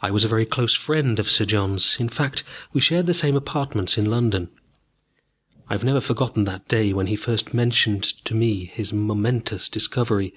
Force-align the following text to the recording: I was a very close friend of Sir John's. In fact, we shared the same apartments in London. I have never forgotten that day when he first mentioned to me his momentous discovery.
I 0.00 0.10
was 0.10 0.24
a 0.24 0.28
very 0.28 0.46
close 0.46 0.74
friend 0.74 1.20
of 1.20 1.30
Sir 1.30 1.44
John's. 1.44 1.98
In 2.00 2.08
fact, 2.08 2.42
we 2.72 2.80
shared 2.80 3.04
the 3.04 3.12
same 3.12 3.36
apartments 3.36 3.98
in 3.98 4.06
London. 4.08 4.48
I 5.68 5.74
have 5.74 5.84
never 5.84 6.00
forgotten 6.00 6.44
that 6.44 6.68
day 6.68 6.94
when 6.94 7.08
he 7.08 7.16
first 7.16 7.52
mentioned 7.52 8.04
to 8.24 8.34
me 8.34 8.64
his 8.64 8.94
momentous 8.94 9.68
discovery. 9.68 10.32